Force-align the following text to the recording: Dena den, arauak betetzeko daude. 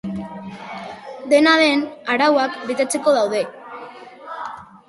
Dena 1.33 1.53
den, 1.63 1.83
arauak 2.15 2.57
betetzeko 2.71 3.15
daude. 3.19 3.47